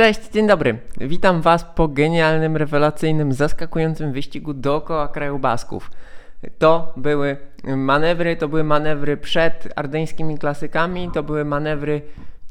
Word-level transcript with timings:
Cześć, 0.00 0.30
dzień 0.30 0.46
dobry. 0.46 0.78
Witam 1.00 1.40
Was 1.40 1.64
po 1.74 1.88
genialnym, 1.88 2.56
rewelacyjnym, 2.56 3.32
zaskakującym 3.32 4.12
wyścigu 4.12 4.54
dookoła 4.54 5.08
kraju 5.08 5.38
Basków. 5.38 5.90
To 6.58 6.92
były 6.96 7.36
manewry, 7.64 8.36
to 8.36 8.48
były 8.48 8.64
manewry 8.64 9.16
przed 9.16 9.68
ardeńskimi 9.76 10.38
klasykami, 10.38 11.10
to 11.14 11.22
były 11.22 11.44
manewry 11.44 12.02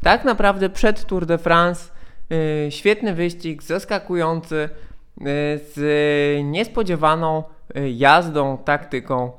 tak 0.04 0.26
naprawdę 0.26 0.70
przed 0.70 1.06
Tour 1.06 1.26
de 1.26 1.38
France. 1.38 1.91
Yy, 2.30 2.71
świetny 2.71 3.14
wyścig, 3.14 3.63
zaskakujący, 3.63 4.70
yy, 5.18 5.25
z 5.73 5.79
niespodziewaną 6.43 7.43
yy, 7.75 7.91
jazdą, 7.91 8.57
taktyką 8.57 9.31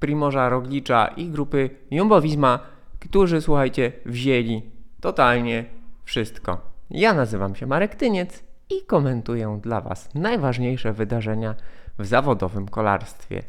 Primorza 0.00 0.48
Roglicza 0.48 1.06
i 1.06 1.26
grupy 1.26 1.70
Jumbo-Visma, 1.90 2.58
którzy, 3.00 3.40
słuchajcie, 3.40 3.92
wzięli 4.06 4.62
totalnie 5.00 5.64
wszystko. 6.04 6.73
Ja 6.90 7.14
nazywam 7.14 7.54
się 7.54 7.66
Marek 7.66 7.94
Tyniec 7.94 8.44
i 8.70 8.86
komentuję 8.86 9.60
dla 9.62 9.80
Was 9.80 10.14
najważniejsze 10.14 10.92
wydarzenia 10.92 11.54
w 11.98 12.06
zawodowym 12.06 12.68
kolarstwie. 12.68 13.42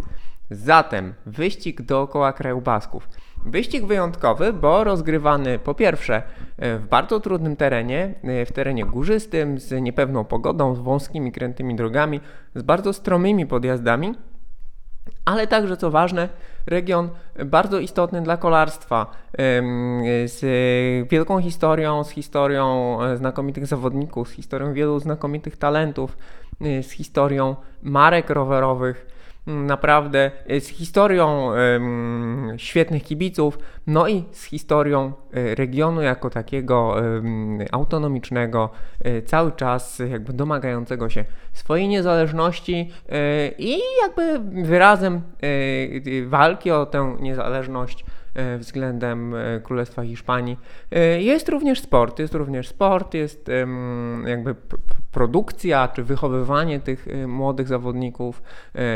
Zatem 0.52 1.14
wyścig 1.26 1.82
dookoła 1.82 2.34
kraju 2.34 2.62
Basków. 2.62 3.10
Wyścig 3.46 3.86
wyjątkowy, 3.86 4.54
bo 4.54 4.84
rozgrywany 4.84 5.60
po 5.60 5.74
pierwsze 5.74 6.24
e, 6.58 6.78
w 6.78 6.88
bardzo 6.88 7.20
trudnym 7.20 7.56
terenie, 7.56 8.14
e, 8.24 8.46
w 8.46 8.52
terenie 8.52 8.86
górzystym, 8.86 9.60
z 9.60 9.82
niepewną 9.82 10.26
pogodą, 10.26 10.76
z 10.76 10.80
wąskimi, 10.80 11.32
krętymi 11.32 11.76
drogami, 11.76 12.22
z 12.56 12.62
bardzo 12.62 12.94
stromymi 12.94 13.46
podjazdami, 13.46 14.16
ale 15.26 15.48
także, 15.48 15.78
co 15.78 15.92
ważne, 15.92 16.30
region 16.68 17.10
bardzo 17.46 17.80
istotny 17.80 18.22
dla 18.22 18.38
kolarstwa, 18.38 19.12
z 20.26 20.40
wielką 21.10 21.42
historią, 21.42 22.04
z 22.04 22.10
historią 22.10 22.98
e, 23.02 23.18
znakomitych 23.18 23.68
zawodników, 23.68 24.30
z 24.30 24.32
historią 24.32 24.74
wielu 24.74 25.00
znakomitych 25.00 25.58
talentów, 25.58 26.18
e, 26.62 26.84
z 26.84 26.92
historią 26.92 27.56
marek 27.84 28.30
rowerowych 28.30 29.15
naprawdę 29.48 30.32
e, 30.48 30.60
z 30.62 30.68
historią 30.68 31.52
świetnych 32.58 33.04
kibiców, 33.04 33.60
no 33.88 34.08
i 34.08 34.24
z 34.32 34.44
historią 34.44 35.14
e, 35.34 35.56
regionu 35.56 36.02
jako 36.02 36.30
takiego 36.30 36.96
autonomicznego, 37.72 38.70
um, 39.06 39.22
cały 39.26 39.52
czas 39.52 40.02
jakby 40.10 40.34
domagającego 40.34 41.10
się 41.10 41.26
swojej 41.54 41.88
niezależności 41.88 42.92
i 43.58 43.80
jakby 44.02 44.40
wyrazem 44.64 45.22
walki 46.26 46.72
o 46.72 46.86
tę 46.86 47.16
niezależność 47.20 48.06
względem 48.60 49.36
e, 49.36 49.60
Królestwa 49.60 50.04
Hiszpanii. 50.04 50.58
E, 50.92 51.22
jest 51.22 51.50
również 51.50 51.80
sport, 51.80 52.20
jest 52.20 52.34
również 52.34 52.68
sport, 52.68 53.14
jest 53.14 53.50
jakby 54.26 54.56
produkcja 55.12 55.88
czy 55.88 56.04
wychowywanie 56.04 56.80
tych 56.80 57.08
młodych 57.28 57.68
zawodników, 57.68 58.42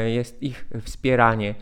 jest 0.07 0.43
ich 0.43 0.67
wspieranie. 0.81 1.55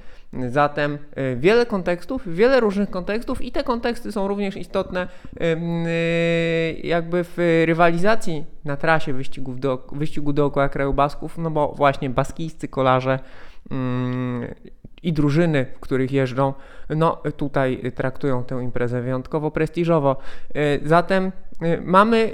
Zatem 0.48 0.98
wiele 1.36 1.66
kontekstów, 1.66 2.34
wiele 2.34 2.60
różnych 2.60 2.90
kontekstów 2.90 3.42
i 3.42 3.52
te 3.52 3.64
konteksty 3.64 4.12
są 4.12 4.28
również 4.28 4.58
istotne 4.58 5.08
jakby 6.84 7.24
w 7.24 7.64
rywalizacji 7.66 8.46
na 8.66 8.78
trasie 8.78 9.14
wyścigów 9.14 9.60
do, 9.60 9.88
wyścigu 9.92 10.34
dookoła 10.34 10.70
kraju 10.70 10.94
Basków, 10.94 11.38
no 11.38 11.52
bo 11.52 11.74
właśnie 11.78 12.10
baskijscy 12.10 12.68
kolarze 12.68 13.20
mm, 13.72 14.48
i 15.04 15.14
drużyny, 15.14 15.66
w 15.76 15.80
których 15.80 16.12
jeżdżą, 16.12 16.54
no 16.90 17.22
tutaj 17.38 17.92
traktują 17.96 18.44
tę 18.44 18.64
imprezę 18.64 19.02
wyjątkowo 19.02 19.52
prestiżowo. 19.52 20.18
E, 20.56 20.88
zatem 20.88 21.32
e, 21.62 21.82
mamy, 21.82 22.32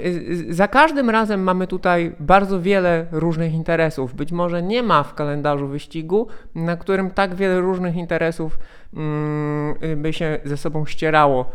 e, 0.48 0.52
za 0.52 0.68
każdym 0.68 1.10
razem 1.10 1.42
mamy 1.42 1.66
tutaj 1.66 2.12
bardzo 2.20 2.60
wiele 2.60 3.06
różnych 3.12 3.54
interesów. 3.54 4.14
Być 4.14 4.32
może 4.32 4.62
nie 4.62 4.82
ma 4.82 5.02
w 5.02 5.14
kalendarzu 5.14 5.68
wyścigu, 5.68 6.26
na 6.54 6.76
którym 6.76 7.10
tak 7.10 7.34
wiele 7.34 7.60
różnych 7.60 7.96
interesów 7.96 8.58
mm, 8.94 9.74
by 9.96 10.12
się 10.12 10.38
ze 10.44 10.56
sobą 10.56 10.86
ścierało. 10.86 11.50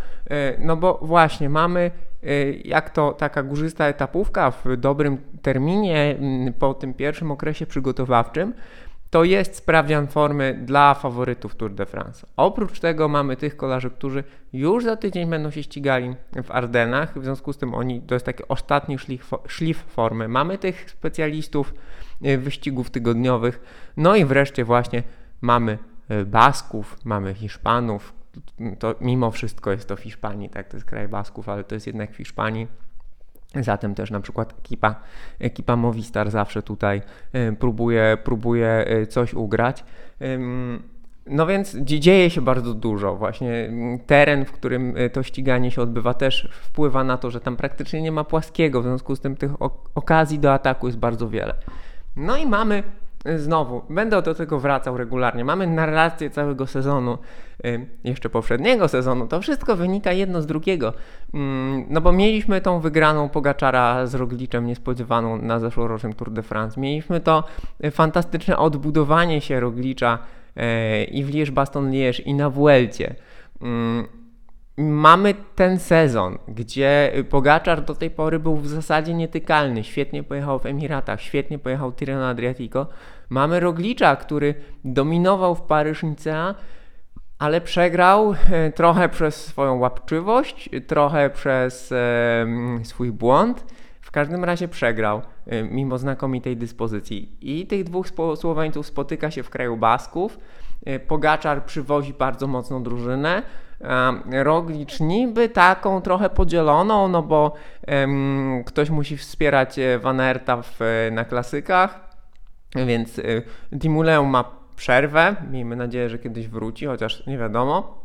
No 0.59 0.78
bo 0.78 1.00
właśnie 1.01 1.50
mamy 1.50 1.91
jak 2.66 2.89
to 2.89 3.13
taka 3.13 3.44
górzysta 3.44 3.85
etapówka 3.88 4.51
w 4.51 4.78
dobrym 4.78 5.17
terminie 5.41 6.16
mm, 6.19 6.53
po 6.53 6.73
tym 6.73 6.94
pierwszym 6.94 7.31
okresie 7.31 7.66
przygotowawczym, 7.66 8.53
to 9.09 9.24
jest 9.24 9.56
sprawdzian 9.56 10.08
formy 10.08 10.59
dla 10.66 10.94
faworytów 10.94 11.56
Tour 11.56 11.72
de 11.72 11.86
France. 11.86 12.28
Oprócz 12.38 12.80
tego 12.80 13.08
mamy 13.08 13.36
tych 13.38 13.58
kolarzy, 13.58 13.90
którzy 13.90 14.24
już 14.53 14.84
za 14.84 14.96
tydzień 14.96 15.30
będą 15.30 15.52
się 15.52 15.64
ścigali 15.64 16.16
w 16.44 16.52
Ardenach, 16.52 17.20
w 17.20 17.24
związku 17.24 17.53
z 17.53 17.58
tym 17.58 17.74
oni, 17.74 18.02
to 18.02 18.16
jest 18.16 18.25
taki 18.25 18.44
ostatni 18.47 19.00
szlif, 19.00 19.31
szlif 19.47 19.78
formy. 19.78 20.28
Mamy 20.28 20.58
tych 20.58 20.92
specjalistów 20.92 21.74
e, 22.24 22.38
wyścigów 22.38 22.90
tygodniowych, 22.90 23.62
no 23.97 24.16
i 24.16 24.25
wreszcie 24.25 24.66
właśnie 24.66 25.03
mamy 25.41 25.78
e, 26.09 26.26
Basków, 26.26 26.97
mamy 27.06 27.34
Hiszpanów, 27.34 28.14
to 28.80 28.96
mimo 29.02 29.31
wszystko 29.31 29.72
jest 29.72 29.88
to 29.88 29.96
Hiszpanii, 29.96 30.50
tak, 30.50 30.68
to 30.68 30.78
jest 30.78 30.88
kraj 30.88 31.08
Basków, 31.08 31.50
ale 31.50 31.64
to 31.64 31.76
jest 31.76 31.88
jednak 31.88 32.16
Hiszpanii 32.16 32.68
Zatem 33.55 33.95
też 33.95 34.11
na 34.11 34.19
przykład 34.19 34.53
ekipa, 34.59 34.95
ekipa 35.39 35.75
Movistar 35.75 36.31
zawsze 36.31 36.61
tutaj 36.61 37.01
e, 37.33 37.51
próbuje, 37.51 38.17
próbuje 38.23 38.67
e, 38.67 39.07
coś 39.07 39.33
ugrać. 39.33 39.83
No 41.25 41.45
więc 41.45 41.75
dzieje 41.77 42.29
się 42.29 42.41
bardzo 42.41 42.73
dużo. 42.73 43.15
Właśnie 43.15 43.71
teren, 44.05 44.45
w 44.45 44.51
którym 44.51 44.93
e, 44.97 45.09
to 45.09 45.23
ściganie 45.23 45.71
się 45.71 45.81
odbywa, 45.81 46.13
też 46.13 46.49
wpływa 46.51 47.03
na 47.03 47.17
to, 47.17 47.31
że 47.31 47.39
tam 47.39 47.55
praktycznie 47.57 48.01
nie 48.01 48.11
ma 48.11 48.23
płaskiego, 48.23 48.81
w 48.81 48.83
związku 48.83 49.15
z 49.15 49.19
tym 49.19 49.35
tych 49.35 49.51
okazji 49.95 50.39
do 50.39 50.53
ataku 50.53 50.87
jest 50.87 50.99
bardzo 50.99 51.29
wiele. 51.29 51.55
No 52.16 52.37
i 52.37 52.45
mamy 52.45 52.83
znowu, 53.38 53.81
będę 53.90 54.22
do 54.22 54.35
tego 54.35 54.59
wracał 54.59 54.97
regularnie. 54.97 55.46
Mamy 55.46 55.68
narrację 55.68 56.30
całego 56.30 56.68
sezonu, 56.68 57.18
y, 57.66 57.88
jeszcze 58.03 58.30
poprzedniego 58.30 58.88
sezonu. 58.88 59.28
To 59.28 59.41
wszystko 59.41 59.75
wynika 59.75 60.12
jedno 60.12 60.41
z 60.41 60.46
drugiego. 60.46 60.94
Mm, 61.34 61.85
no 61.90 62.02
bo 62.02 62.12
mieliśmy 62.12 62.62
tą 62.62 62.79
wygraną 62.79 63.29
Pogaczara 63.29 64.06
z 64.06 64.16
Rogliczem 64.16 64.66
niespodziewaną 64.66 65.41
na 65.41 65.59
zeszłorocznym 65.59 66.13
Tour 66.13 66.31
de 66.31 66.44
France. 66.44 66.81
Mieliśmy 66.81 67.19
to 67.19 67.44
fantastyczne 67.91 68.58
odbudowanie 68.58 69.41
się 69.41 69.59
Roglicza 69.59 70.19
y, 70.58 71.03
i 71.03 71.24
w 71.24 71.29
Liège-Baston-Liège 71.31 72.22
i 72.25 72.34
na 72.34 72.50
Vuelcie. 72.50 73.16
Mamy 74.81 75.34
ten 75.56 75.79
sezon, 75.79 76.38
gdzie 76.47 77.13
Pogaczar 77.29 77.81
do 77.81 77.95
tej 77.95 78.09
pory 78.09 78.40
był 78.40 78.56
w 78.56 78.67
zasadzie 78.67 79.13
nietykalny. 79.13 79.84
Świetnie 79.84 80.23
pojechał 80.23 80.59
w 80.59 80.66
Emiratach, 80.66 81.22
świetnie 81.22 81.59
pojechał 81.59 81.91
Tirreno 81.91 82.28
Adriatico. 82.28 82.88
Mamy 83.29 83.59
Roglicza, 83.59 84.16
który 84.16 84.56
dominował 84.85 85.56
w 85.56 85.62
Paryż-Nicea, 85.62 86.56
ale 87.40 87.62
przegrał 87.62 88.35
e, 88.51 88.72
trochę 88.72 89.09
przez 89.09 89.45
swoją 89.45 89.79
łapczywość, 89.79 90.69
trochę 90.88 91.29
przez 91.29 91.91
e, 91.91 92.46
swój 92.84 93.11
błąd. 93.11 93.66
W 94.01 94.11
każdym 94.11 94.44
razie 94.44 94.67
przegrał, 94.67 95.22
e, 95.47 95.63
mimo 95.63 95.97
znakomitej 95.97 96.57
dyspozycji. 96.57 97.38
I 97.41 97.67
tych 97.67 97.84
dwóch 97.84 98.07
Słoweńców 98.35 98.85
spotyka 98.88 99.31
się 99.31 99.44
w 99.44 99.50
kraju 99.50 99.78
Basków. 99.78 100.40
E, 100.85 101.00
Pogaczar 101.00 101.66
przywozi 101.66 102.13
bardzo 102.13 102.47
mocną 102.47 102.84
drużynę. 102.84 103.44
Roglicz 104.44 105.00
niby 105.00 105.50
taką 105.50 106.01
trochę 106.01 106.29
podzieloną, 106.29 107.07
no 107.07 107.23
bo 107.23 107.53
um, 107.88 108.63
ktoś 108.66 108.90
musi 108.90 109.17
wspierać 109.17 109.79
e, 109.79 110.00
Van 110.00 110.19
Aerta 110.19 110.62
w, 110.62 110.81
e, 110.81 111.12
na 111.12 111.25
klasykach, 111.25 112.09
więc 112.75 113.22
Dimuleum 113.72 114.29
ma 114.29 114.51
przerwę. 114.75 115.35
Miejmy 115.51 115.75
nadzieję, 115.75 116.09
że 116.09 116.19
kiedyś 116.19 116.47
wróci, 116.47 116.85
chociaż 116.85 117.28
nie 117.28 117.38
wiadomo. 117.38 118.00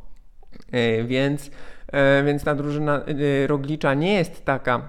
Więc, 1.05 1.51
więc 2.25 2.45
ta 2.45 2.55
drużyna 2.55 3.01
Roglicza 3.47 3.95
nie 3.95 4.15
jest 4.15 4.45
taka 4.45 4.89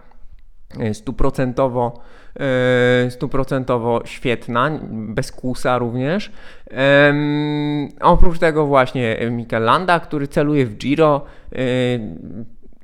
stuprocentowo 0.93 2.01
E, 2.39 3.11
stuprocentowo 3.11 4.01
świetna, 4.05 4.71
bez 4.91 5.31
kłusa 5.31 5.77
również. 5.77 6.31
Oprócz 8.01 8.39
tego 8.39 8.65
właśnie 8.65 9.17
Mikel 9.31 9.63
Landa, 9.63 9.99
który 9.99 10.27
celuje 10.27 10.65
w 10.65 10.77
Giro 10.77 11.25
e, 11.51 11.57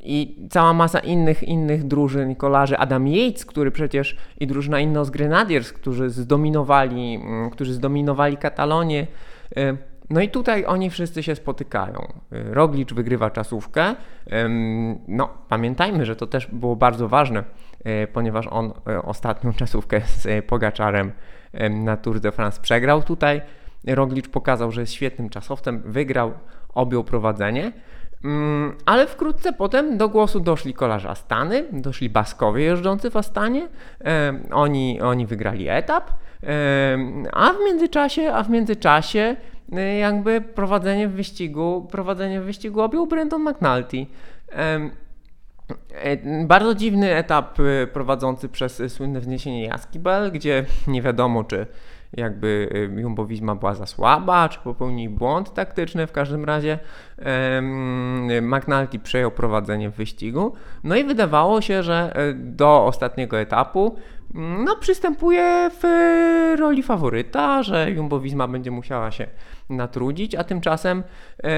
i 0.01 0.48
cała 0.50 0.74
masa 0.74 1.00
innych, 1.00 1.44
innych 1.44 1.88
drużyn, 1.88 2.36
kolarzy. 2.36 2.78
Adam 2.78 3.07
Yates, 3.07 3.45
który 3.45 3.72
przecież 3.72 4.18
i 4.39 4.48
drużyna 4.48 4.80
Innos 4.80 5.10
Grenadiers, 5.10 5.74
którzy 5.74 6.10
zdominowali, 6.10 7.16
mm, 7.16 7.50
którzy 7.50 7.74
zdominowali 7.74 8.38
Katalonię. 8.38 9.07
E, 9.57 9.77
no 10.10 10.22
i 10.22 10.30
tutaj 10.30 10.66
oni 10.66 10.89
wszyscy 10.89 11.24
się 11.24 11.36
spotykają. 11.36 12.13
Roglicz 12.31 12.94
wygrywa 12.94 13.30
czasówkę. 13.30 13.95
No, 15.07 15.30
pamiętajmy, 15.50 16.06
że 16.06 16.16
to 16.16 16.27
też 16.27 16.48
było 16.48 16.75
bardzo 16.75 17.07
ważne 17.07 17.44
E, 17.44 17.70
ponieważ 18.13 18.48
on 18.48 18.74
e, 18.88 19.01
ostatnią 19.01 19.54
czasówkę 19.60 20.01
z 20.01 20.25
e, 20.25 20.42
Pogaczarem 20.42 21.12
na 21.69 21.98
Tour 21.98 22.19
de 22.19 22.31
France 22.31 22.62
przegrał 22.62 23.04
tutaj. 23.04 23.42
Roglicz 23.88 24.30
pokazał, 24.30 24.72
że 24.72 24.81
jest 24.81 24.94
świetnym 24.94 25.30
czasowcem, 25.30 25.81
wygrał, 25.86 26.33
objął 26.74 27.04
prowadzenie. 27.04 27.72
Mm, 28.24 28.78
ale 28.86 29.07
wkrótce 29.07 29.54
potem 29.54 29.98
do 29.98 30.10
głosu 30.10 30.39
doszli 30.39 30.74
kolarze 30.74 31.10
Astany, 31.10 31.66
doszli 31.72 32.10
Baskowie 32.10 32.63
jeżdżący 32.63 33.10
w 33.10 33.18
Astanie. 33.18 33.68
Oni, 34.51 35.01
oni 35.01 35.25
wygrali 35.25 35.69
etap, 35.69 36.12
a 37.34 37.54
w 37.54 37.66
międzyczasie, 37.66 38.34
a 38.34 38.44
w 38.44 38.50
międzyczasie 38.50 39.36
e, 39.72 39.98
jakby 39.98 40.42
prowadzenie 40.42 41.07
w 41.07 41.12
wyścigu, 41.12 41.88
prowadzenie 41.92 42.42
w 42.42 42.44
wyścigu 42.44 42.81
objął 42.81 43.07
Brandon 43.07 43.42
McNulty. 43.42 44.06
E, 45.91 46.45
bardzo 46.45 46.75
dziwny 46.75 47.15
etap 47.15 47.59
e, 47.59 47.88
prowadzący 47.88 48.50
przez 48.50 48.81
słynne 48.88 49.19
wzniesienie 49.19 49.65
Jaskibel, 49.65 50.31
gdzie 50.31 50.65
nie 50.88 51.01
wiadomo, 51.01 51.44
czy 51.44 51.65
jakby 52.18 52.69
y, 52.97 53.01
Jumbo 53.01 53.27
była 53.56 53.73
za 53.73 53.85
słaba, 53.85 54.50
czy 54.50 54.59
popełnili 54.59 55.09
błąd 55.09 55.53
taktyczny. 55.53 56.07
W 56.07 56.12
każdym 56.12 56.45
razie 56.45 56.79
McNulty 58.41 59.00
przejął 59.00 59.31
prowadzenie 59.31 59.89
w 59.89 59.95
wyścigu. 59.95 60.53
No 60.83 60.95
i 60.95 61.03
wydawało 61.03 61.62
się, 61.62 61.83
że 61.83 62.15
e, 62.15 62.33
do 62.33 62.85
ostatniego 62.85 63.39
etapu 63.39 63.95
mm, 64.35 64.63
no, 64.63 64.75
przystępuje 64.75 65.69
w 65.81 65.85
roli 66.59 66.83
faworyta, 66.83 67.63
że 67.63 67.91
Jumbo 67.91 68.21
będzie 68.47 68.71
musiała 68.71 69.12
się 69.12 69.27
natrudzić, 69.69 70.35
a 70.35 70.44
tymczasem 70.44 71.03
e, 71.44 71.50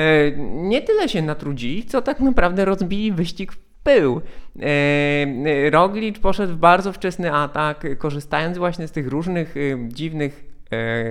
nie 0.42 0.82
tyle 0.82 1.10
się 1.10 1.22
natrudzili, 1.22 1.86
co 1.86 2.02
tak 2.02 2.20
naprawdę 2.20 2.66
rozbili 2.66 3.12
wyścig 3.12 3.54
pył. 3.84 4.22
E, 4.62 5.70
Roglic 5.70 6.20
poszedł 6.20 6.54
w 6.54 6.58
bardzo 6.58 6.94
wczesny 6.94 7.34
atak, 7.34 7.86
korzystając 7.98 8.58
właśnie 8.58 8.88
z 8.88 8.92
tych 8.92 9.08
różnych 9.08 9.56
dziwnych 9.88 10.54
E, 10.74 11.06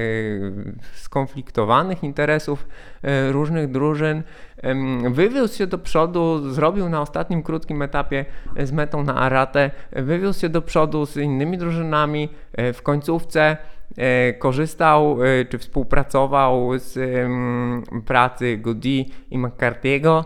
skonfliktowanych 0.95 2.05
interesów 2.05 2.67
e, 3.03 3.33
różnych 3.33 3.71
drużyn. 3.71 4.23
Wywiózł 5.11 5.57
się 5.57 5.67
do 5.67 5.79
przodu, 5.79 6.51
zrobił 6.51 6.89
na 6.89 7.01
ostatnim 7.01 7.43
krótkim 7.43 7.83
etapie 7.83 8.25
z 8.57 8.73
metą 8.73 9.03
na 9.03 9.15
Aratę, 9.15 9.71
wywiózł 9.93 10.41
się 10.41 10.49
do 10.49 10.63
przodu 10.63 11.07
z 11.07 11.17
innymi 11.17 11.59
drużynami. 11.59 12.29
E, 12.53 12.73
w 12.73 12.83
końcówce 12.83 13.57
korzystał 14.39 15.19
czy 15.49 15.59
współpracował 15.59 16.79
z 16.79 16.99
pracy 18.07 18.57
Goody 18.57 19.05
i 19.31 19.39
McCarthy'ego 19.39 20.25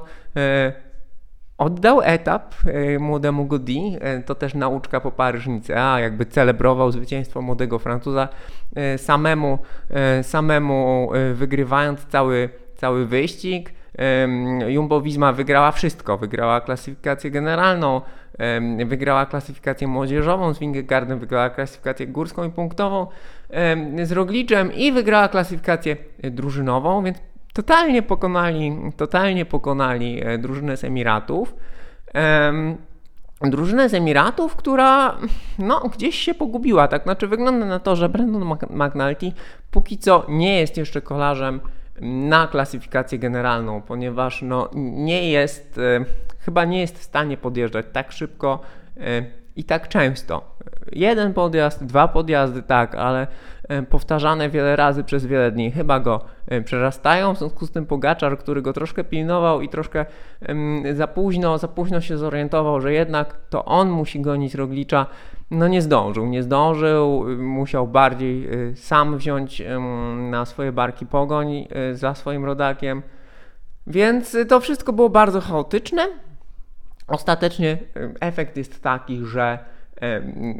Oddał 1.58 2.00
etap 2.02 2.54
e, 2.66 2.98
młodemu 2.98 3.46
Godi, 3.46 3.96
e, 4.00 4.22
to 4.22 4.34
też 4.34 4.54
nauczka 4.54 5.00
po 5.00 5.12
Paryżnicy, 5.12 5.78
a 5.78 6.00
jakby 6.00 6.26
celebrował 6.26 6.92
zwycięstwo 6.92 7.42
młodego 7.42 7.78
Francuza 7.78 8.28
e, 8.74 8.98
samemu, 8.98 9.58
samemu 10.22 11.10
wygrywając 11.34 12.06
cały, 12.06 12.48
cały 12.76 13.06
wyścig. 13.06 13.72
Jumbo 14.66 15.00
Visma 15.00 15.32
wygrała 15.32 15.72
wszystko, 15.72 16.18
wygrała 16.18 16.60
klasyfikację 16.60 17.30
generalną, 17.30 18.00
wygrała 18.86 19.26
klasyfikację 19.26 19.88
młodzieżową 19.88 20.54
z 20.54 20.58
Wingegaardem, 20.58 21.18
wygrała 21.18 21.50
klasyfikację 21.50 22.06
górską 22.06 22.44
i 22.44 22.50
punktową 22.50 23.06
z 24.02 24.12
Rogliczem 24.12 24.72
i 24.74 24.92
wygrała 24.92 25.28
klasyfikację 25.28 25.96
drużynową, 26.22 27.04
więc 27.04 27.18
totalnie 27.56 28.02
pokonali, 28.02 28.76
totalnie 28.96 29.44
pokonali 29.44 30.20
e, 30.24 30.38
drużynę 30.38 30.76
z 30.76 30.84
Emiratów. 30.84 31.54
Um, 32.14 32.76
drużynę 33.40 33.88
z 33.88 33.94
Emiratów, 33.94 34.56
która 34.56 35.16
no, 35.58 35.80
gdzieś 35.80 36.18
się 36.18 36.34
pogubiła. 36.34 36.88
Tak 36.88 37.02
znaczy, 37.02 37.26
wygląda 37.28 37.66
na 37.66 37.78
to, 37.78 37.96
że 37.96 38.08
Brandon 38.08 38.58
McNulty 38.70 39.32
póki 39.70 39.98
co 39.98 40.26
nie 40.28 40.60
jest 40.60 40.76
jeszcze 40.76 41.00
kolarzem 41.00 41.60
na 42.00 42.46
klasyfikację 42.46 43.18
generalną, 43.18 43.82
ponieważ 43.82 44.42
no, 44.42 44.70
nie 44.74 45.30
jest, 45.30 45.78
e, 45.78 46.04
chyba 46.38 46.64
nie 46.64 46.80
jest 46.80 46.98
w 46.98 47.02
stanie 47.02 47.36
podjeżdżać 47.36 47.86
tak 47.92 48.12
szybko 48.12 48.60
e, 48.96 49.22
i 49.56 49.64
tak 49.64 49.88
często. 49.88 50.56
Jeden 50.92 51.34
podjazd, 51.34 51.84
dwa 51.84 52.08
podjazdy, 52.08 52.62
tak, 52.62 52.94
ale 52.94 53.26
powtarzane 53.90 54.50
wiele 54.50 54.76
razy 54.76 55.04
przez 55.04 55.26
wiele 55.26 55.50
dni 55.50 55.70
chyba 55.70 56.00
go 56.00 56.20
e, 56.46 56.60
przerastają. 56.60 57.34
W 57.34 57.38
związku 57.38 57.66
z 57.66 57.70
tym 57.70 57.86
Pogaczar, 57.86 58.38
który 58.38 58.62
go 58.62 58.72
troszkę 58.72 59.04
pilnował 59.04 59.60
i 59.60 59.68
troszkę 59.68 60.06
za 60.94 61.06
późno, 61.06 61.58
za 61.58 61.68
późno 61.68 62.00
się 62.00 62.18
zorientował, 62.18 62.80
że 62.80 62.92
jednak 62.92 63.36
to 63.50 63.64
on 63.64 63.90
musi 63.90 64.20
gonić 64.20 64.54
Roglicza, 64.54 65.06
no 65.50 65.68
nie 65.68 65.82
zdążył, 65.82 66.26
nie 66.26 66.42
zdążył, 66.42 67.24
musiał 67.38 67.88
bardziej 67.88 68.48
e, 68.48 68.76
sam 68.76 69.18
wziąć 69.18 69.62
na 70.16 70.44
swoje 70.44 70.72
barki 70.72 71.06
pogoń 71.06 71.68
za 71.92 72.14
swoim 72.14 72.44
rodakiem. 72.44 73.02
Więc 73.86 74.36
to 74.48 74.60
wszystko 74.60 74.92
było 74.92 75.08
bardzo 75.08 75.40
chaotyczne. 75.40 76.08
Ostatecznie 77.08 77.78
efekt 78.20 78.56
jest 78.56 78.82
taki, 78.82 79.24
że 79.24 79.58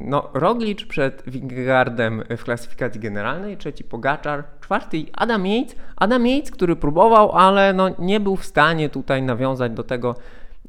no, 0.00 0.28
Roglic 0.34 0.84
przed 0.84 1.22
Wingardem 1.26 2.22
w 2.36 2.44
klasyfikacji 2.44 3.00
generalnej, 3.00 3.56
trzeci 3.56 3.84
Pogaczar, 3.84 4.44
czwarty 4.60 5.04
Adam 5.12 5.46
Yates. 5.46 5.76
Adam 5.96 6.26
Yates, 6.26 6.50
który 6.50 6.76
próbował, 6.76 7.32
ale 7.32 7.72
no, 7.72 7.88
nie 7.98 8.20
był 8.20 8.36
w 8.36 8.44
stanie 8.44 8.88
tutaj 8.88 9.22
nawiązać 9.22 9.72
do 9.72 9.82
tego, 9.82 10.14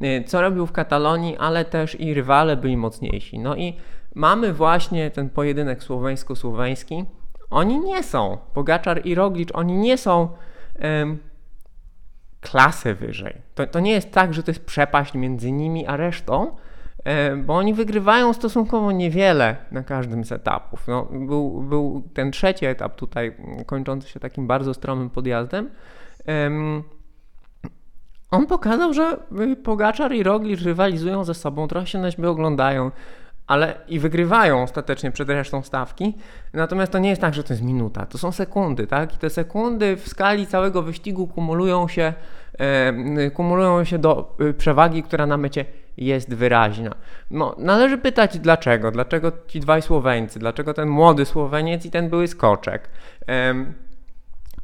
e, 0.01 0.23
co 0.23 0.41
robił 0.41 0.65
w 0.65 0.71
Katalonii, 0.71 1.37
ale 1.37 1.65
też 1.65 1.99
i 1.99 2.13
rywale 2.13 2.57
byli 2.57 2.77
mocniejsi. 2.77 3.39
No 3.39 3.55
i 3.55 3.73
mamy 4.15 4.53
właśnie 4.53 5.11
ten 5.11 5.29
pojedynek 5.29 5.83
słoweńsko-słoweński. 5.83 7.05
Oni 7.49 7.79
nie 7.79 8.03
są, 8.03 8.37
Pogaczar 8.53 9.05
i 9.05 9.15
Roglic, 9.15 9.49
oni 9.53 9.77
nie 9.77 9.97
są 9.97 10.29
um, 10.81 11.17
klasę 12.41 12.93
wyżej. 12.93 13.41
To, 13.55 13.67
to 13.67 13.79
nie 13.79 13.91
jest 13.91 14.11
tak, 14.11 14.33
że 14.33 14.43
to 14.43 14.51
jest 14.51 14.65
przepaść 14.65 15.13
między 15.13 15.51
nimi 15.51 15.87
a 15.87 15.97
resztą, 15.97 16.47
E, 16.47 16.66
bo 17.45 17.55
oni 17.55 17.73
wygrywają 17.73 18.33
stosunkowo 18.33 18.91
niewiele 18.91 19.55
na 19.71 19.83
każdym 19.83 20.25
z 20.25 20.31
etapów. 20.31 20.87
No, 20.87 21.07
był, 21.11 21.61
był 21.61 22.03
ten 22.13 22.31
trzeci 22.31 22.65
etap 22.65 22.95
tutaj, 22.95 23.35
kończący 23.65 24.09
się 24.09 24.19
takim 24.19 24.47
bardzo 24.47 24.73
stromym 24.73 25.09
podjazdem. 25.09 25.69
On 28.31 28.47
pokazał, 28.47 28.93
że 28.93 29.17
Pogaczar 29.63 30.13
i 30.13 30.23
Roglic 30.23 30.61
rywalizują 30.61 31.23
ze 31.23 31.33
sobą, 31.33 31.67
trochę 31.67 31.87
się 31.87 31.99
na 31.99 32.11
siebie 32.11 32.29
oglądają, 32.29 32.91
ale 33.47 33.75
i 33.87 33.99
wygrywają 33.99 34.63
ostatecznie 34.63 35.11
przed 35.11 35.29
resztą 35.29 35.63
stawki. 35.63 36.17
Natomiast 36.53 36.91
to 36.91 36.99
nie 36.99 37.09
jest 37.09 37.21
tak, 37.21 37.33
że 37.33 37.43
to 37.43 37.53
jest 37.53 37.63
minuta, 37.63 38.05
to 38.05 38.17
są 38.17 38.31
sekundy, 38.31 38.87
tak? 38.87 39.15
I 39.15 39.17
te 39.17 39.29
sekundy 39.29 39.95
w 39.95 40.07
skali 40.07 40.47
całego 40.47 40.81
wyścigu 40.81 41.27
kumulują 41.27 41.87
się, 41.87 42.13
kumulują 43.33 43.83
się 43.83 43.99
do 43.99 44.35
y, 44.41 44.53
przewagi, 44.53 45.03
która 45.03 45.25
na 45.25 45.37
mecie 45.37 45.65
jest 45.97 46.33
wyraźna. 46.33 46.95
No, 47.31 47.55
należy 47.57 47.97
pytać 47.97 48.39
dlaczego, 48.39 48.91
dlaczego 48.91 49.31
ci 49.47 49.59
dwaj 49.59 49.81
Słoweńcy, 49.81 50.39
dlaczego 50.39 50.73
ten 50.73 50.89
młody 50.89 51.25
Słoweniec 51.25 51.85
i 51.85 51.91
ten 51.91 52.09
były 52.09 52.27
skoczek. 52.27 52.89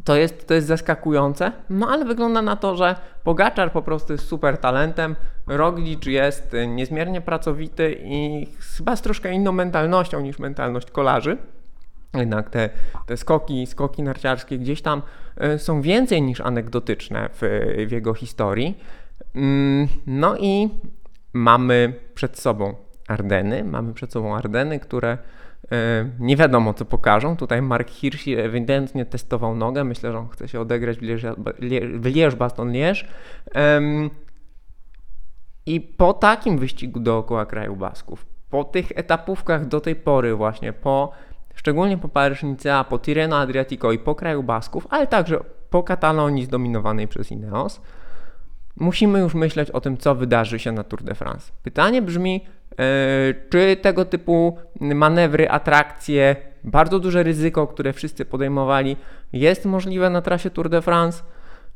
to 0.03 0.15
jest, 0.15 0.47
to 0.47 0.53
jest 0.53 0.67
zaskakujące, 0.67 1.51
no 1.69 1.89
ale 1.89 2.05
wygląda 2.05 2.41
na 2.41 2.55
to, 2.55 2.75
że 2.75 2.95
Pogaczar 3.23 3.71
po 3.71 3.81
prostu 3.81 4.13
jest 4.13 4.27
super 4.27 4.57
talentem, 4.57 5.15
Roglic 5.47 6.05
jest 6.05 6.55
niezmiernie 6.67 7.21
pracowity 7.21 7.97
i 8.03 8.47
chyba 8.77 8.95
z 8.95 9.01
troszkę 9.01 9.33
inną 9.33 9.51
mentalnością 9.51 10.21
niż 10.21 10.39
mentalność 10.39 10.91
kolarzy. 10.91 11.37
Jednak 12.13 12.49
te, 12.49 12.69
te 13.05 13.17
skoki, 13.17 13.67
skoki 13.67 14.03
narciarskie 14.03 14.57
gdzieś 14.57 14.81
tam 14.81 15.01
e, 15.37 15.59
są 15.59 15.81
więcej 15.81 16.21
niż 16.21 16.41
anegdotyczne 16.41 17.29
w, 17.33 17.41
w 17.87 17.91
jego 17.91 18.13
historii. 18.13 18.77
Mm, 19.35 19.87
no 20.07 20.37
i 20.37 20.69
mamy 21.33 21.93
przed 22.15 22.39
sobą 22.39 22.75
Ardeny, 23.07 23.63
mamy 23.63 23.93
przed 23.93 24.11
sobą 24.11 24.35
Ardeny, 24.35 24.79
które 24.79 25.17
e, 25.71 26.09
nie 26.19 26.37
wiadomo 26.37 26.73
co 26.73 26.85
pokażą. 26.85 27.37
Tutaj 27.37 27.61
Mark 27.61 27.89
Hirschi 27.89 28.35
ewidentnie 28.35 29.05
testował 29.05 29.55
nogę. 29.55 29.83
Myślę, 29.83 30.11
że 30.11 30.17
on 30.17 30.29
chce 30.29 30.47
się 30.47 30.59
odegrać 30.59 30.97
w 31.99 32.05
Lierz-Baston-Lierz. 32.05 33.05
I 35.65 35.81
po 35.81 36.13
takim 36.13 36.57
wyścigu 36.57 36.99
dookoła 36.99 37.45
kraju 37.45 37.75
Basków, 37.75 38.25
po 38.49 38.63
tych 38.63 38.91
etapówkach 38.95 39.67
do 39.67 39.81
tej 39.81 39.95
pory 39.95 40.35
właśnie, 40.35 40.73
po 40.73 41.11
szczególnie 41.55 41.97
po 41.97 42.07
Paryż-Nicea, 42.07 42.83
po 42.83 42.99
Tirreno 42.99 43.37
Adriatico 43.37 43.91
i 43.91 43.99
po 43.99 44.15
kraju 44.15 44.43
Basków, 44.43 44.87
ale 44.89 45.07
także 45.07 45.39
po 45.69 45.83
Katalonii 45.83 46.45
zdominowanej 46.45 47.07
przez 47.07 47.31
Ineos, 47.31 47.81
musimy 48.75 49.19
już 49.19 49.33
myśleć 49.33 49.71
o 49.71 49.81
tym, 49.81 49.97
co 49.97 50.15
wydarzy 50.15 50.59
się 50.59 50.71
na 50.71 50.83
Tour 50.83 51.03
de 51.03 51.15
France. 51.15 51.51
Pytanie 51.63 52.01
brzmi, 52.01 52.45
yy, 52.71 52.77
czy 53.49 53.77
tego 53.81 54.05
typu 54.05 54.57
manewry, 54.79 55.49
atrakcje, 55.49 56.35
bardzo 56.63 56.99
duże 56.99 57.23
ryzyko, 57.23 57.67
które 57.67 57.93
wszyscy 57.93 58.25
podejmowali, 58.25 58.97
jest 59.33 59.65
możliwe 59.65 60.09
na 60.09 60.21
trasie 60.21 60.49
Tour 60.49 60.69
de 60.69 60.81
France? 60.81 61.23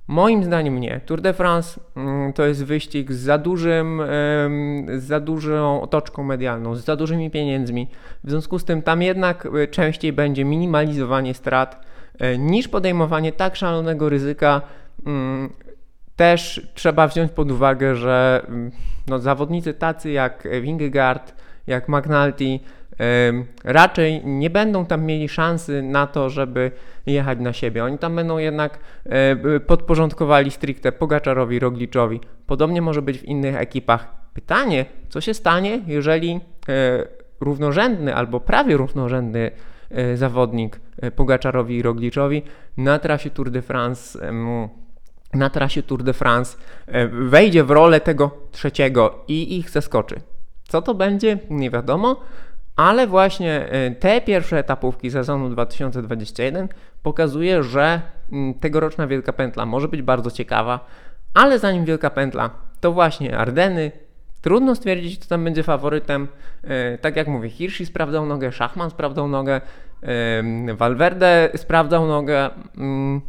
Moim 0.07 0.43
zdaniem 0.43 0.79
nie. 0.79 1.01
Tour 1.05 1.21
de 1.21 1.33
France 1.33 1.79
yy, 1.95 2.33
to 2.33 2.45
jest 2.45 2.65
wyścig 2.65 3.11
z 3.11 3.19
za, 3.19 3.37
dużym, 3.37 4.01
z 4.97 5.03
za 5.03 5.19
dużą 5.19 5.81
otoczką 5.81 6.23
medialną, 6.23 6.75
z 6.75 6.85
za 6.85 6.95
dużymi 6.95 7.31
pieniędzmi. 7.31 7.87
W 8.23 8.29
związku 8.29 8.59
z 8.59 8.65
tym 8.65 8.81
tam 8.81 9.01
jednak 9.01 9.47
częściej 9.71 10.13
będzie 10.13 10.45
minimalizowanie 10.45 11.33
strat 11.33 11.85
niż 12.39 12.67
podejmowanie 12.67 13.31
tak 13.31 13.55
szalonego 13.55 14.09
ryzyka 14.09 14.61
też 16.17 16.71
trzeba 16.73 17.07
wziąć 17.07 17.31
pod 17.31 17.51
uwagę, 17.51 17.95
że 17.95 18.45
mm, 18.47 18.71
no, 19.07 19.19
zawodnicy 19.19 19.73
tacy 19.73 20.11
jak 20.11 20.47
Wingegaard, 20.61 21.33
jak 21.67 21.89
McNulty 21.89 22.59
raczej 23.63 24.25
nie 24.25 24.49
będą 24.49 24.85
tam 24.85 25.05
mieli 25.05 25.29
szansy 25.29 25.81
na 25.81 26.07
to, 26.07 26.29
żeby 26.29 26.71
jechać 27.05 27.39
na 27.39 27.53
siebie. 27.53 27.83
Oni 27.83 27.97
tam 27.97 28.15
będą 28.15 28.37
jednak 28.37 28.79
e, 29.05 29.59
podporządkowali 29.59 30.51
stricte 30.51 30.91
Pogaczarowi, 30.91 31.59
Rogliczowi. 31.59 32.21
Podobnie 32.47 32.81
może 32.81 33.01
być 33.01 33.19
w 33.19 33.23
innych 33.23 33.55
ekipach. 33.55 34.07
Pytanie, 34.33 34.85
co 35.09 35.21
się 35.21 35.33
stanie, 35.33 35.81
jeżeli 35.87 36.39
e, 36.69 37.07
równorzędny 37.39 38.15
albo 38.15 38.39
prawie 38.39 38.77
równorzędny 38.77 39.51
e, 39.91 40.17
zawodnik 40.17 40.79
Pogaczarowi 41.15 41.77
i 41.77 41.81
Rogliczowi 41.81 42.41
na 42.77 42.99
trasie 42.99 43.29
Tour 43.29 43.51
de 43.51 43.61
France 43.61 44.31
na 45.33 45.49
trasie 45.49 45.83
Tour 45.83 46.03
de 46.03 46.13
France 46.13 46.57
wejdzie 47.11 47.63
w 47.63 47.71
rolę 47.71 47.99
tego 47.99 48.31
trzeciego 48.51 49.23
i 49.27 49.57
ich 49.57 49.69
zaskoczy. 49.69 50.15
Co 50.67 50.81
to 50.81 50.93
będzie? 50.93 51.39
Nie 51.49 51.69
wiadomo, 51.69 52.21
ale 52.77 53.07
właśnie 53.07 53.69
y, 53.91 53.95
te 53.95 54.21
pierwsze 54.21 54.59
etapówki 54.59 55.11
sezonu 55.11 55.49
2021 55.49 56.67
pokazuje, 57.03 57.63
że 57.63 58.01
mm, 58.31 58.53
tegoroczna 58.53 59.07
Wielka 59.07 59.33
Pętla 59.33 59.65
może 59.65 59.87
być 59.87 60.01
bardzo 60.01 60.31
ciekawa, 60.31 60.85
ale 61.33 61.59
zanim 61.59 61.85
Wielka 61.85 62.09
Pętla, 62.09 62.49
to 62.79 62.91
właśnie 62.91 63.37
Ardeny. 63.37 63.91
Trudno 64.41 64.75
stwierdzić, 64.75 65.19
kto 65.19 65.29
tam 65.29 65.43
będzie 65.43 65.63
faworytem. 65.63 66.27
Y, 66.63 66.97
tak 66.97 67.15
jak 67.15 67.27
mówię, 67.27 67.49
Hirschi 67.49 67.85
sprawdzał 67.85 68.25
nogę, 68.25 68.51
Szachman 68.51 68.89
sprawdzał 68.89 69.27
nogę, 69.27 69.61
y, 70.69 70.73
Valverde 70.73 71.49
sprawdzał 71.55 72.07
nogę, 72.07 72.49
mm, 72.77 73.21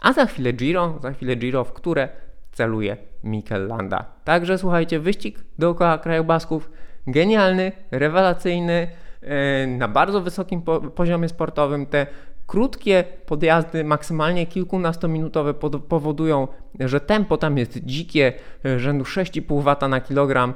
a 0.00 0.12
za 0.12 0.26
chwilę 0.26 0.52
Giro, 0.52 0.98
za 1.02 1.12
chwilę 1.12 1.36
Giro, 1.36 1.64
w 1.64 1.72
które 1.72 2.08
celuje 2.52 2.96
Mikel 3.24 3.66
Landa. 3.66 4.04
Także 4.24 4.58
słuchajcie, 4.58 5.00
wyścig 5.00 5.38
dookoła 5.58 5.98
krajobasków 5.98 6.70
genialny, 7.06 7.72
rewelacyjny, 7.90 8.88
e, 9.22 9.66
na 9.66 9.88
bardzo 9.88 10.20
wysokim 10.20 10.62
poziomie 10.94 11.28
sportowym. 11.28 11.86
Te 11.86 12.06
krótkie 12.46 13.04
podjazdy, 13.26 13.84
maksymalnie 13.84 14.46
kilkunastominutowe, 14.46 15.54
powodują, 15.88 16.48
że 16.80 17.00
tempo 17.00 17.36
tam 17.36 17.58
jest 17.58 17.78
dzikie, 17.84 18.32
e, 18.64 18.78
rzędu 18.78 19.04
6,5 19.04 19.62
W 19.62 19.88
na 19.88 20.00
kilogram. 20.00 20.54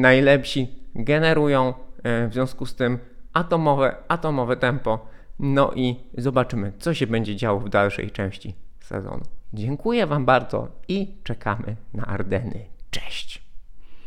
Najlepsi 0.00 0.68
generują 0.94 1.74
e, 2.02 2.28
w 2.28 2.32
związku 2.32 2.66
z 2.66 2.74
tym 2.74 2.98
atomowe, 3.32 3.96
atomowe 4.08 4.56
tempo. 4.56 5.06
No 5.38 5.72
i 5.74 5.96
zobaczymy, 6.18 6.72
co 6.78 6.94
się 6.94 7.06
będzie 7.06 7.36
działo 7.36 7.60
w 7.60 7.68
dalszej 7.68 8.10
części 8.10 8.54
sezonu. 8.80 9.22
Dziękuję 9.52 10.06
Wam 10.06 10.24
bardzo 10.24 10.68
i 10.88 11.14
czekamy 11.24 11.76
na 11.94 12.06
Ardeny. 12.06 12.64
Cześć! 12.90 13.47